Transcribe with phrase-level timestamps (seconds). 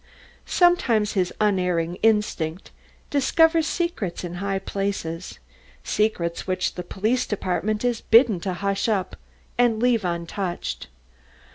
[0.47, 2.71] Sometimes his unerring instinct
[3.11, 5.37] discovers secrets in high places,
[5.83, 9.15] secrets which the Police Department is bidden to hush up
[9.59, 10.87] and leave untouched.